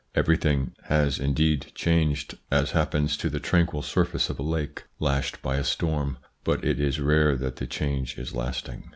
[0.15, 5.57] Everything has indeed changed, as happens to the tranquil surface of a lake lashed by
[5.57, 8.89] a storm; but it is rare that the change is lasting.